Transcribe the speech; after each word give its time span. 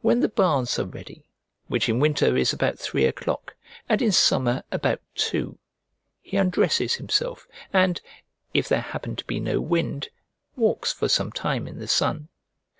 When 0.00 0.20
the 0.20 0.28
baths 0.28 0.78
are 0.78 0.84
ready, 0.86 1.24
which 1.66 1.88
in 1.88 1.98
winter 1.98 2.36
is 2.36 2.52
about 2.52 2.78
three 2.78 3.04
o'clock, 3.04 3.56
and 3.88 4.00
in 4.00 4.12
summer 4.12 4.62
about 4.70 5.00
two, 5.16 5.58
he 6.22 6.36
undresses 6.36 6.94
himself 6.94 7.48
and, 7.72 8.00
if 8.54 8.68
there 8.68 8.80
happen 8.80 9.16
to 9.16 9.24
be 9.24 9.40
no 9.40 9.60
wind, 9.60 10.10
walks 10.54 10.92
for 10.92 11.08
some 11.08 11.32
time 11.32 11.66
in 11.66 11.80
the 11.80 11.88
sun. 11.88 12.28